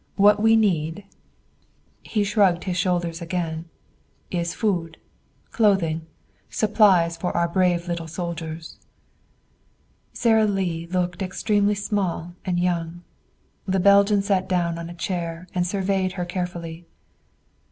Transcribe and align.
What 0.15 0.41
we 0.41 0.55
need" 0.55 1.03
he 2.01 2.23
shrugged 2.23 2.63
his 2.63 2.75
shoulders 2.75 3.21
again 3.21 3.65
"is 4.31 4.55
food, 4.55 4.97
clothing, 5.51 6.07
supplies 6.49 7.15
for 7.15 7.37
our 7.37 7.47
brave 7.47 7.87
little 7.87 8.07
soldiers." 8.07 8.79
Sara 10.11 10.45
Lee 10.45 10.87
looked 10.87 11.21
extremely 11.21 11.75
small 11.75 12.33
and 12.43 12.57
young. 12.59 13.03
The 13.67 13.79
Belgian 13.79 14.23
sat 14.23 14.49
down 14.49 14.79
on 14.79 14.89
a 14.89 14.95
chair 14.95 15.47
and 15.53 15.67
surveyed 15.67 16.13
her 16.13 16.25
carefully. 16.25 16.87